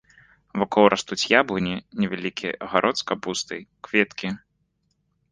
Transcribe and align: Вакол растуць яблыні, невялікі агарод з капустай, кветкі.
Вакол 0.59 0.85
растуць 0.93 1.25
яблыні, 1.41 1.75
невялікі 2.03 2.47
агарод 2.67 2.95
з 3.01 3.05
капустай, 3.11 3.61
кветкі. 3.89 4.27